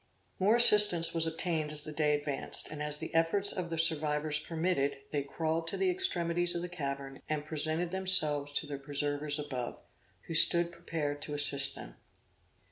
More 0.39 0.55
assistance 0.55 1.13
was 1.13 1.27
obtained 1.27 1.71
as 1.71 1.83
the 1.83 1.91
day 1.91 2.17
advanced; 2.17 2.69
and 2.71 2.81
as 2.81 2.97
the 2.97 3.13
efforts 3.13 3.51
of 3.53 3.69
the 3.69 3.77
survivors 3.77 4.39
permitted, 4.39 4.97
they 5.11 5.21
crawled 5.21 5.67
to 5.67 5.77
the 5.77 5.91
extremities 5.91 6.55
of 6.55 6.63
the 6.63 6.69
cavern 6.69 7.21
and 7.29 7.45
presented 7.45 7.91
themselves 7.91 8.51
to 8.53 8.65
their 8.65 8.79
preservers 8.79 9.37
above, 9.37 9.77
who 10.25 10.33
stood 10.33 10.71
prepared 10.71 11.21
to 11.21 11.35
assist 11.35 11.75
them. 11.75 11.97